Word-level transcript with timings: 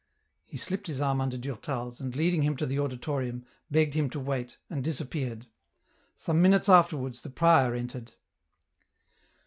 He 0.45 0.57
slipped 0.57 0.87
his 0.87 0.99
arm 0.99 1.21
under 1.21 1.37
Durtal's, 1.37 1.99
and 2.01 2.15
leading 2.15 2.41
him 2.41 2.57
to 2.57 2.65
the 2.65 2.79
auditorium, 2.79 3.45
begged 3.69 3.93
him 3.93 4.09
to 4.09 4.19
wait, 4.19 4.57
and 4.67 4.83
disappeared. 4.83 5.45
Some 6.15 6.41
minutes 6.41 6.67
afterwards, 6.67 7.21
the 7.21 7.29
prior 7.29 7.75
entered. 7.75 8.11